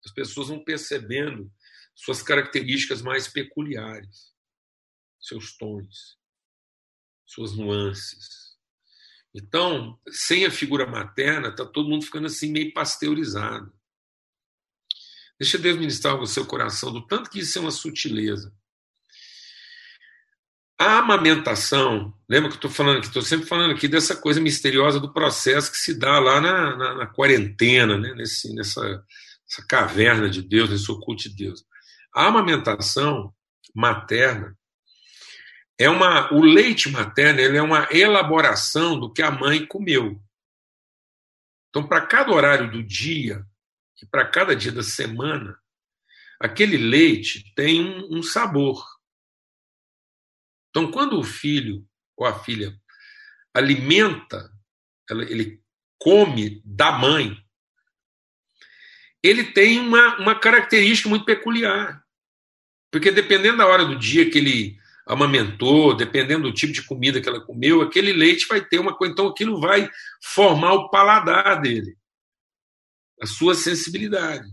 [0.04, 1.48] As pessoas vão percebendo
[1.94, 4.34] suas características mais peculiares,
[5.20, 6.18] seus tons,
[7.24, 8.49] suas nuances.
[9.34, 13.72] Então, sem a figura materna, está todo mundo ficando assim meio pasteurizado.
[15.38, 18.52] Deixa Deus ministrar o seu coração do tanto que isso é uma sutileza.
[20.78, 24.98] A amamentação, lembra que eu estou falando aqui, estou sempre falando aqui dessa coisa misteriosa
[24.98, 28.14] do processo que se dá lá na, na, na quarentena, né?
[28.14, 29.04] Nesse, nessa
[29.68, 31.64] caverna de Deus, nesse oculto de Deus.
[32.14, 33.32] A amamentação
[33.74, 34.56] materna
[35.80, 40.22] é uma, o leite materno ele é uma elaboração do que a mãe comeu.
[41.70, 43.46] Então, para cada horário do dia,
[43.96, 45.58] que para cada dia da semana,
[46.38, 48.84] aquele leite tem um, um sabor.
[50.68, 52.78] Então, quando o filho ou a filha
[53.54, 54.52] alimenta,
[55.08, 55.62] ele
[55.98, 57.42] come da mãe,
[59.22, 62.04] ele tem uma, uma característica muito peculiar.
[62.92, 64.79] Porque dependendo da hora do dia que ele
[65.11, 69.12] amamentou, dependendo do tipo de comida que ela comeu, aquele leite vai ter uma coisa.
[69.12, 69.90] Então, aquilo vai
[70.23, 71.96] formar o paladar dele
[73.20, 74.49] a sua sensibilidade.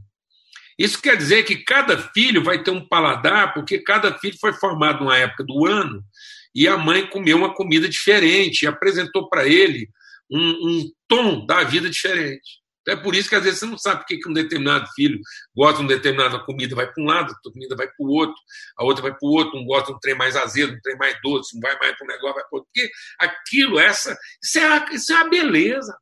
[0.77, 4.99] Isso quer dizer que cada filho vai ter um paladar, porque cada filho foi formado
[4.99, 6.03] numa época do ano
[6.53, 9.89] e a mãe comeu uma comida diferente apresentou para ele
[10.29, 12.59] um, um, tom da vida diferente.
[12.87, 15.19] Então é por isso que às vezes você não sabe por que um determinado filho
[15.53, 18.41] gosta de uma determinada comida, vai para um lado, a comida vai para o outro,
[18.77, 20.95] a outra vai para o outro, um gosta de um trem mais azedo, um trem
[20.97, 22.69] mais doce, um vai mais para um negócio, vai para outro.
[22.73, 25.97] Porque aquilo, essa, isso é, isso é a beleza.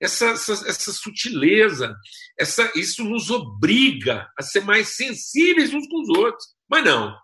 [0.00, 1.94] Essa, essa, essa sutileza,
[2.38, 6.46] essa, isso nos obriga a ser mais sensíveis uns com os outros.
[6.70, 7.16] Mas não.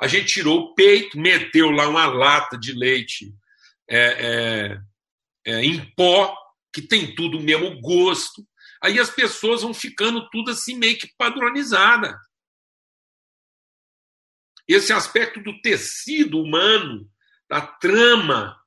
[0.00, 3.34] A gente tirou o peito, meteu lá uma lata de leite
[3.88, 4.78] é,
[5.46, 6.34] é, é, em pó,
[6.76, 8.46] que tem tudo o mesmo gosto.
[8.82, 12.20] Aí as pessoas vão ficando tudo assim meio que padronizada.
[14.68, 17.10] Esse aspecto do tecido humano,
[17.48, 18.60] da trama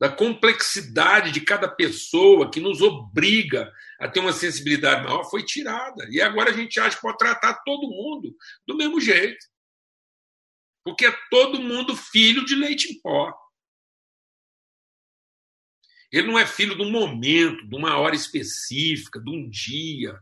[0.00, 6.08] da complexidade de cada pessoa que nos obriga a ter uma sensibilidade maior foi tirada.
[6.10, 8.34] E agora a gente acha que pode tratar todo mundo
[8.66, 9.46] do mesmo jeito.
[10.84, 13.32] Porque é todo mundo filho de leite em pó.
[16.12, 20.18] Ele não é filho de um momento, de uma hora específica, de um dia,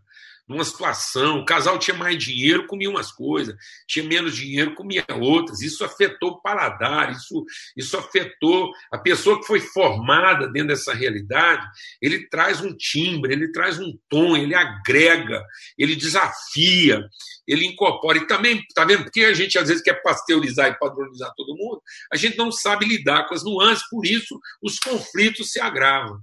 [0.50, 1.38] numa situação.
[1.38, 3.54] O casal tinha mais dinheiro, comia umas coisas,
[3.86, 5.60] tinha menos dinheiro, comia outras.
[5.60, 7.44] Isso afetou o paladar, isso,
[7.76, 11.64] isso afetou a pessoa que foi formada dentro dessa realidade.
[12.02, 15.40] Ele traz um timbre, ele traz um tom, ele agrega,
[15.78, 17.00] ele desafia,
[17.46, 18.18] ele incorpora.
[18.18, 19.04] E também, tá vendo?
[19.04, 21.80] Porque a gente às vezes quer pasteurizar e padronizar todo mundo,
[22.12, 26.20] a gente não sabe lidar com as nuances, por isso os conflitos se agravam.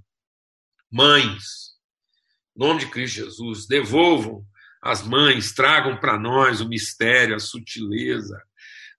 [0.92, 1.67] Mães,
[2.58, 4.44] nome de Cristo Jesus, devolvam
[4.82, 8.42] as mães, tragam para nós o mistério, a sutileza,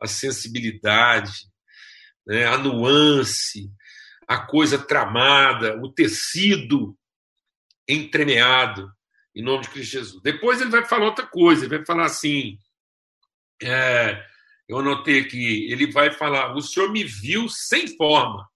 [0.01, 1.49] a sensibilidade,
[2.25, 3.69] né, a nuance,
[4.25, 6.97] a coisa tramada, o tecido
[7.87, 8.89] entremeado,
[9.35, 10.23] em nome de Cristo Jesus.
[10.23, 12.57] Depois ele vai falar outra coisa, ele vai falar assim,
[13.61, 14.25] é,
[14.69, 18.49] eu anotei aqui, ele vai falar, o Senhor me viu sem forma.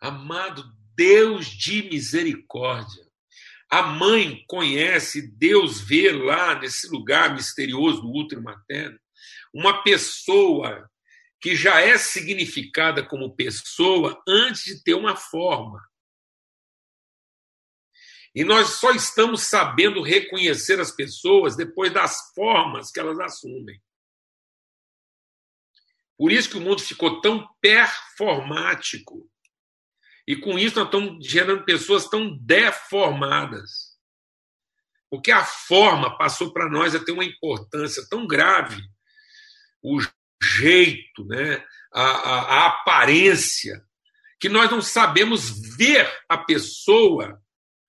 [0.00, 3.10] Amado Deus de misericórdia.
[3.70, 9.00] A mãe conhece, Deus vê lá nesse lugar misterioso do útero materno,
[9.50, 10.90] uma pessoa
[11.40, 15.82] que já é significada como pessoa antes de ter uma forma.
[18.34, 23.82] E nós só estamos sabendo reconhecer as pessoas depois das formas que elas assumem.
[26.18, 29.26] Por isso que o mundo ficou tão performático.
[30.30, 33.98] E com isso nós estamos gerando pessoas tão deformadas.
[35.10, 38.80] Porque a forma passou para nós a ter uma importância tão grave.
[39.82, 39.98] O
[40.40, 41.66] jeito, né?
[41.92, 43.84] a, a, a aparência,
[44.38, 47.42] que nós não sabemos ver a pessoa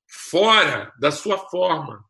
[0.08, 2.04] fora da sua forma.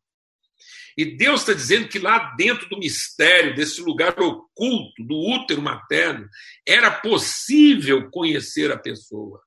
[0.95, 6.25] E Deus está dizendo que lá dentro do mistério, desse lugar oculto, do útero materno,
[6.65, 9.43] era possível conhecer a pessoa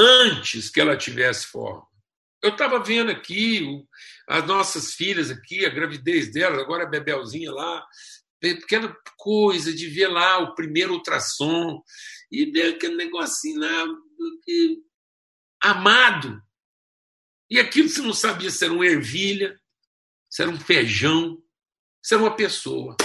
[0.00, 1.86] antes que ela tivesse forma.
[2.42, 3.84] Eu estava vendo aqui
[4.26, 7.86] as nossas filhas aqui, a gravidez delas, agora a Bebelzinha lá,
[8.40, 11.82] pequena coisa de ver lá o primeiro ultrassom
[12.32, 13.84] e ver aquele negocinho lá,
[15.62, 16.42] amado.
[17.50, 19.60] E aquilo você não sabia se era uma ervilha,
[20.30, 21.42] se era um feijão,
[22.02, 22.96] se era uma pessoa.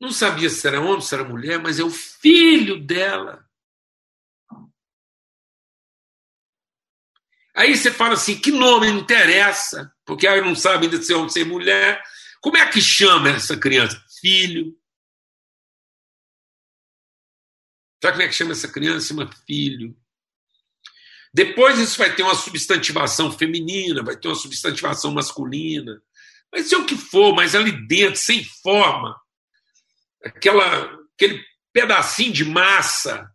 [0.00, 3.43] Não sabia se era homem, se era mulher, mas é o filho dela.
[7.54, 11.16] Aí você fala assim: que nome não interessa, porque aí não sabe ainda se é
[11.16, 12.02] homem, se é mulher.
[12.40, 14.02] Como é que chama essa criança?
[14.20, 14.76] Filho.
[18.02, 19.08] Sabe como é que chama essa criança?
[19.08, 19.96] Chama filho.
[21.32, 26.02] Depois isso vai ter uma substantivação feminina, vai ter uma substantivação masculina.
[26.50, 29.20] Vai ser o que for, mas ali dentro, sem forma,
[30.24, 33.28] aquela, aquele pedacinho de massa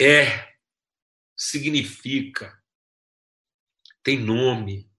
[0.00, 0.47] é,
[1.38, 2.60] significa,
[4.02, 4.90] tem nome.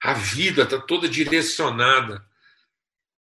[0.00, 2.24] A vida está toda direcionada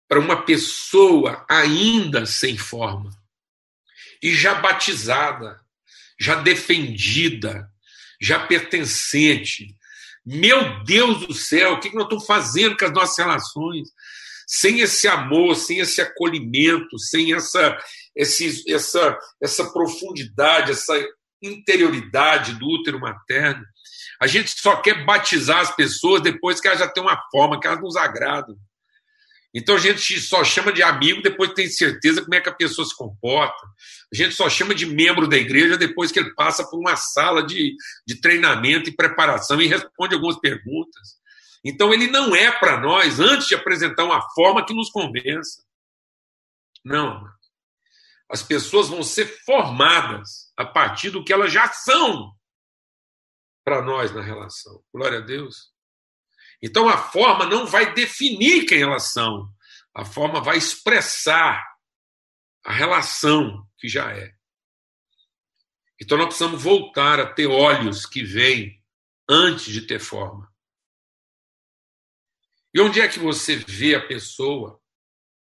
[0.07, 3.11] para uma pessoa ainda sem forma
[4.21, 5.59] e já batizada,
[6.19, 7.67] já defendida,
[8.21, 9.75] já pertencente.
[10.23, 13.89] Meu Deus do céu, o que nós estamos fazendo com as nossas relações?
[14.45, 17.77] Sem esse amor, sem esse acolhimento, sem essa,
[18.15, 20.93] esse, essa, essa profundidade, essa
[21.41, 23.63] interioridade do útero materno,
[24.21, 27.67] a gente só quer batizar as pessoas depois que elas já têm uma forma, que
[27.67, 28.55] elas nos agradam.
[29.53, 32.53] Então a gente só chama de amigo depois que tem certeza como é que a
[32.53, 33.67] pessoa se comporta.
[34.13, 37.45] A gente só chama de membro da igreja depois que ele passa por uma sala
[37.45, 37.75] de,
[38.07, 41.19] de treinamento e preparação e responde algumas perguntas.
[41.65, 45.63] Então ele não é para nós antes de apresentar uma forma que nos convença.
[46.83, 47.27] Não.
[48.29, 52.37] As pessoas vão ser formadas a partir do que elas já são
[53.63, 54.83] para nós na relação.
[54.93, 55.71] Glória a Deus.
[56.61, 59.51] Então a forma não vai definir quem elas são,
[59.95, 61.65] a forma vai expressar
[62.63, 64.35] a relação que já é.
[65.99, 68.79] Então nós precisamos voltar a ter olhos que veem
[69.27, 70.51] antes de ter forma.
[72.73, 74.79] E onde é que você vê a pessoa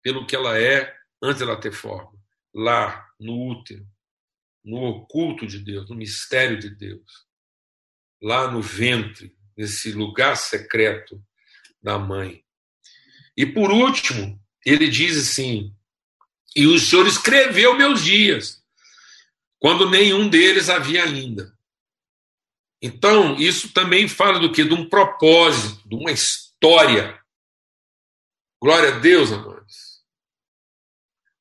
[0.03, 2.13] pelo que ela é antes dela ter forma?
[2.53, 3.85] Lá, no útero,
[4.67, 7.27] no oculto de Deus, no mistério de Deus
[8.21, 11.23] lá no ventre, nesse lugar secreto
[11.81, 12.43] da mãe.
[13.35, 15.73] E por último, ele diz assim:
[16.55, 18.63] E o Senhor escreveu meus dias,
[19.59, 21.55] quando nenhum deles havia ainda.
[22.81, 24.63] Então, isso também fala do que?
[24.63, 27.19] De um propósito, de uma história.
[28.61, 30.03] Glória a Deus, amados.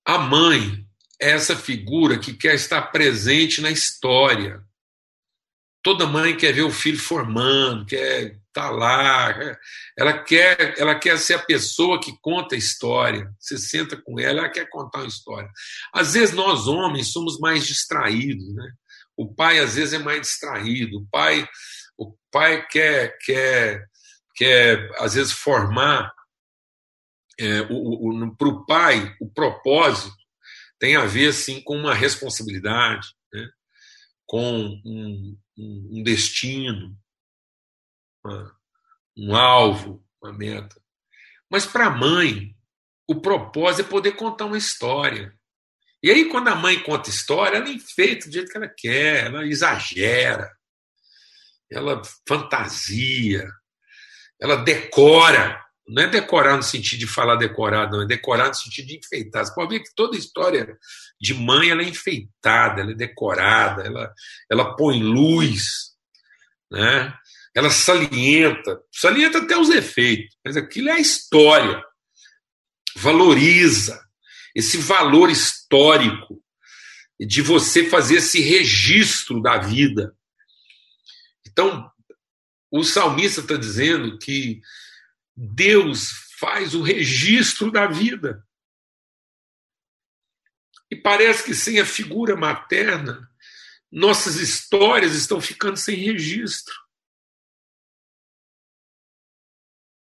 [0.04, 0.85] A mãe
[1.20, 4.62] essa figura que quer estar presente na história.
[5.82, 9.56] Toda mãe quer ver o filho formando, quer estar tá lá,
[9.96, 13.30] ela quer, ela quer ser a pessoa que conta a história.
[13.38, 15.50] Você senta com ela, ela quer contar uma história.
[15.92, 18.72] Às vezes nós homens somos mais distraídos, né?
[19.16, 20.98] O pai às vezes é mais distraído.
[20.98, 21.48] O pai,
[21.96, 23.86] o pai quer, quer,
[24.34, 26.12] quer às vezes formar
[27.38, 30.15] é, para o pai o propósito
[30.78, 33.48] tem a ver assim com uma responsabilidade, né?
[34.26, 36.96] com um, um destino,
[38.24, 38.56] uma,
[39.16, 40.80] um alvo, uma meta.
[41.50, 42.54] Mas para a mãe,
[43.08, 45.32] o propósito é poder contar uma história.
[46.02, 49.46] E aí, quando a mãe conta história, ela enfeita do jeito que ela quer, ela
[49.46, 50.50] exagera,
[51.70, 53.48] ela fantasia,
[54.40, 55.64] ela decora.
[55.88, 59.44] Não é decorar no sentido de falar decorado, não, é decorar no sentido de enfeitar.
[59.44, 60.76] Você pode ver que toda história
[61.20, 64.12] de mãe ela é enfeitada, ela é decorada, ela,
[64.50, 65.94] ela põe luz,
[66.70, 67.14] né?
[67.56, 71.82] ela salienta, salienta até os efeitos, mas aquilo é a história.
[72.96, 73.98] Valoriza
[74.54, 76.42] esse valor histórico
[77.18, 80.14] de você fazer esse registro da vida.
[81.46, 81.90] Então,
[82.70, 84.60] o salmista está dizendo que
[85.36, 88.46] Deus faz o registro da vida.
[90.90, 93.30] E parece que sem a figura materna,
[93.90, 96.74] nossas histórias estão ficando sem registro.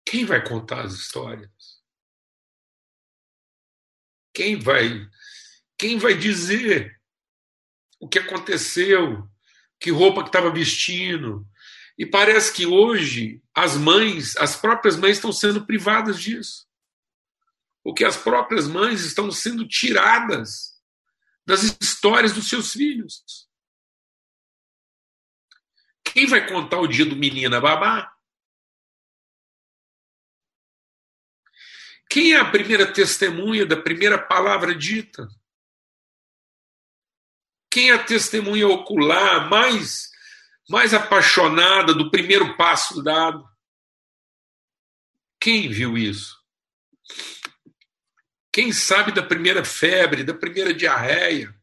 [0.05, 1.83] Quem vai contar as histórias?
[4.33, 5.09] Quem vai
[5.77, 7.01] quem vai dizer
[8.01, 9.31] o que aconteceu,
[9.79, 11.47] que roupa que estava vestindo?
[11.99, 16.69] E parece que hoje as mães, as próprias mães estão sendo privadas disso.
[17.83, 20.81] Porque as próprias mães estão sendo tiradas
[21.45, 23.49] das histórias dos seus filhos.
[26.05, 28.15] Quem vai contar o dia do menino babá?
[32.09, 35.29] Quem é a primeira testemunha da primeira palavra dita?
[37.71, 40.11] Quem é a testemunha ocular mais,
[40.69, 43.45] mais apaixonada do primeiro passo dado?
[45.41, 46.37] Quem viu isso?
[48.53, 51.55] Quem sabe da primeira febre, da primeira diarreia?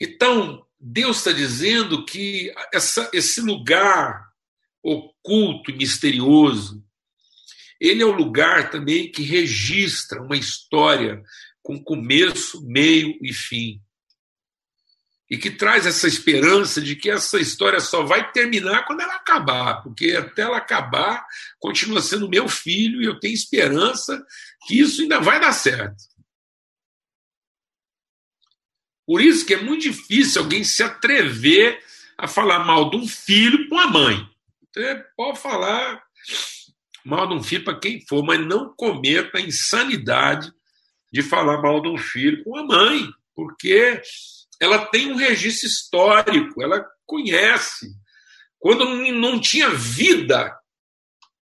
[0.00, 4.28] Então, Deus está dizendo que essa, esse lugar
[4.82, 6.84] oculto e misterioso,
[7.80, 11.22] ele é o lugar também que registra uma história
[11.62, 13.80] com começo, meio e fim.
[15.32, 19.82] E que traz essa esperança de que essa história só vai terminar quando ela acabar,
[19.82, 21.24] porque até ela acabar,
[21.58, 24.22] continua sendo meu filho e eu tenho esperança
[24.66, 25.96] que isso ainda vai dar certo.
[29.06, 31.82] Por isso que é muito difícil alguém se atrever
[32.18, 34.28] a falar mal de um filho para uma mãe.
[34.70, 36.02] Você pode falar
[37.02, 40.52] mal de um filho para quem for, mas não cometa a insanidade
[41.10, 43.98] de falar mal de um filho com a mãe, porque
[44.62, 47.92] ela tem um registro histórico, ela conhece.
[48.60, 50.56] Quando não tinha vida,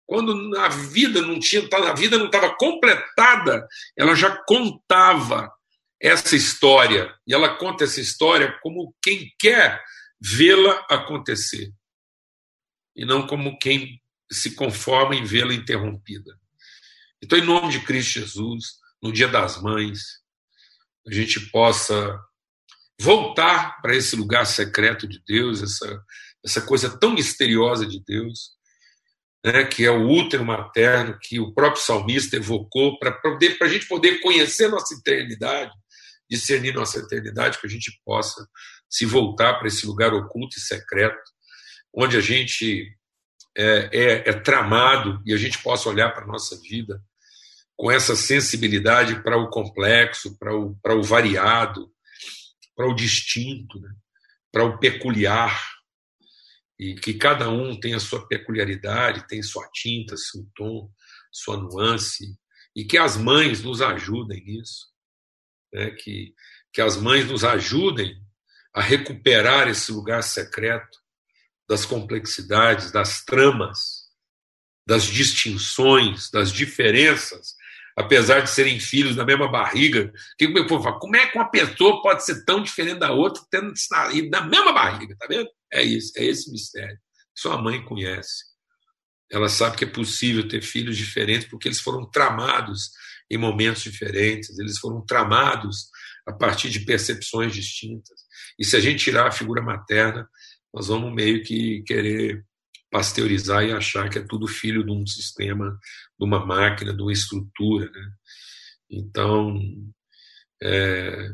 [0.07, 3.67] quando a vida não tinha, a vida não estava completada,
[3.99, 5.53] ela já contava
[6.01, 9.83] essa história, e ela conta essa história como quem quer
[10.21, 11.73] vê-la acontecer,
[12.95, 14.01] e não como quem
[14.31, 16.39] se conforma em vê-la interrompida.
[17.21, 19.99] Então, em nome de Cristo Jesus, no Dia das Mães,
[21.09, 22.17] a gente possa
[23.01, 26.03] voltar para esse lugar secreto de Deus, essa,
[26.45, 28.51] essa coisa tão misteriosa de Deus,
[29.43, 33.19] né, que é o útero materno, que o próprio salmista evocou para
[33.63, 35.73] a gente poder conhecer nossa eternidade,
[36.29, 38.47] discernir nossa eternidade, que a gente possa
[38.89, 41.23] se voltar para esse lugar oculto e secreto,
[41.95, 42.87] onde a gente
[43.57, 47.03] é, é, é tramado e a gente possa olhar para a nossa vida
[47.77, 51.91] com essa sensibilidade para o complexo, para o, para o variado,
[52.81, 53.93] para o distinto, né?
[54.51, 55.63] para o peculiar,
[56.79, 60.91] e que cada um tem a sua peculiaridade, tem sua tinta, seu tom,
[61.31, 62.25] sua nuance,
[62.75, 64.87] e que as mães nos ajudem nisso
[65.71, 66.35] né, que,
[66.73, 68.19] que as mães nos ajudem
[68.73, 70.99] a recuperar esse lugar secreto
[71.69, 74.09] das complexidades, das tramas,
[74.87, 77.55] das distinções, das diferenças,
[78.01, 80.13] apesar de serem filhos da mesma barriga.
[80.39, 84.41] Que, como é que uma pessoa pode ser tão diferente da outra, tendo saído da
[84.41, 85.15] mesma barriga?
[85.19, 85.49] Tá vendo?
[85.73, 86.99] É isso, é esse mistério.
[87.35, 88.45] Sua mãe conhece.
[89.31, 92.91] Ela sabe que é possível ter filhos diferentes porque eles foram tramados
[93.31, 95.89] em momentos diferentes, eles foram tramados
[96.27, 98.21] a partir de percepções distintas.
[98.59, 100.29] E se a gente tirar a figura materna,
[100.75, 102.45] nós vamos meio que querer
[102.91, 105.79] pasteurizar e achar que é tudo filho de um sistema,
[106.19, 107.91] de uma máquina, de uma estrutura.
[107.91, 108.11] Né?
[108.91, 109.59] Então,
[110.63, 111.33] é,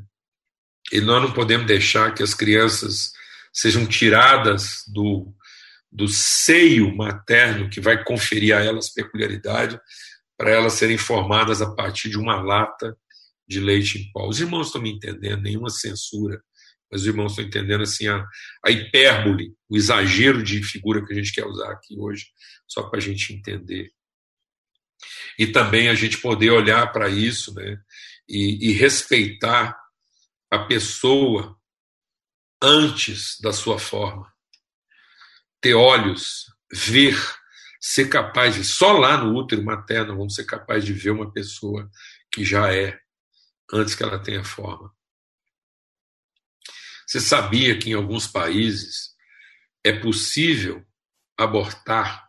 [0.93, 3.13] e nós não podemos deixar que as crianças
[3.53, 5.35] sejam tiradas do,
[5.91, 9.81] do seio materno que vai conferir a elas peculiaridade
[10.37, 12.97] para elas serem formadas a partir de uma lata
[13.49, 14.29] de leite em pó.
[14.29, 16.43] Os irmãos estão me entendendo, nenhuma censura,
[16.93, 18.25] os irmãos estão entendendo assim a,
[18.65, 22.27] a hipérbole, o exagero de figura que a gente quer usar aqui hoje,
[22.67, 23.91] só para a gente entender.
[25.39, 27.79] E também a gente poder olhar para isso né,
[28.29, 29.77] e, e respeitar
[30.51, 31.59] a pessoa
[32.63, 34.33] antes da sua forma.
[35.61, 37.17] Ter olhos, ver
[37.81, 41.89] ser capaz de, só lá no útero materno, vamos ser capazes de ver uma pessoa
[42.33, 42.99] que já é,
[43.73, 44.93] antes que ela tenha forma.
[47.07, 49.15] Você sabia que em alguns países
[49.85, 50.85] é possível
[51.39, 52.29] abortar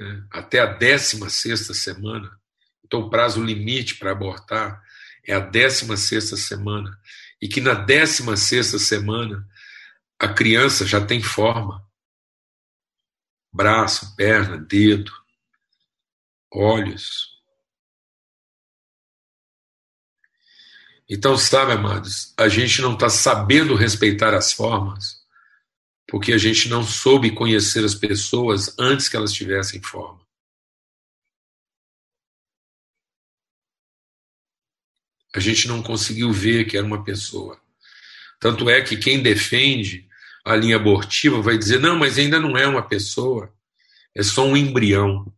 [0.00, 2.40] né, até a 16 semana?
[2.84, 4.82] Então, o prazo limite para abortar
[5.24, 6.98] é a 16 semana.
[7.40, 9.46] E que na 16 semana
[10.18, 11.82] a criança já tem forma
[13.52, 15.12] braço, perna, dedo.
[16.50, 17.31] olhos.
[21.08, 25.22] Então, sabe, amados, a gente não está sabendo respeitar as formas
[26.12, 30.20] porque a gente não soube conhecer as pessoas antes que elas tivessem forma.
[35.34, 37.58] A gente não conseguiu ver que era uma pessoa.
[38.38, 40.06] Tanto é que quem defende
[40.44, 43.50] a linha abortiva vai dizer: não, mas ainda não é uma pessoa,
[44.14, 45.32] é só um embrião.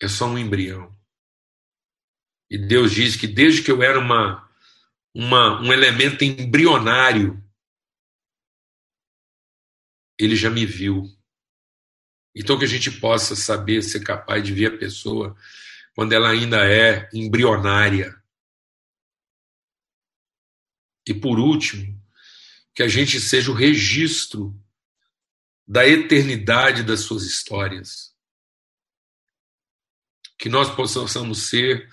[0.00, 0.95] É só um embrião.
[2.50, 4.48] E Deus diz que desde que eu era uma,
[5.14, 7.42] uma, um elemento embrionário,
[10.18, 11.04] Ele já me viu.
[12.34, 15.36] Então que a gente possa saber ser capaz de ver a pessoa
[15.94, 18.14] quando ela ainda é embrionária.
[21.06, 21.96] E por último,
[22.74, 24.54] que a gente seja o registro
[25.66, 28.14] da eternidade das suas histórias.
[30.38, 31.90] Que nós possamos ser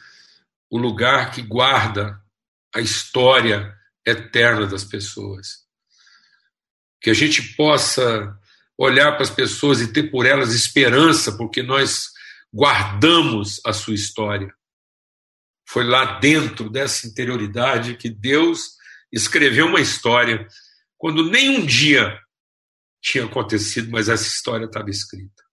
[0.74, 2.20] o lugar que guarda
[2.74, 5.68] a história eterna das pessoas.
[7.00, 8.36] Que a gente possa
[8.76, 12.10] olhar para as pessoas e ter por elas esperança, porque nós
[12.52, 14.52] guardamos a sua história.
[15.70, 18.72] Foi lá dentro dessa interioridade que Deus
[19.12, 20.48] escreveu uma história
[20.98, 22.20] quando nem um dia
[23.00, 25.44] tinha acontecido, mas essa história estava escrita.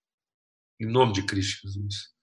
[0.79, 2.11] Em nome de Cristo Jesus.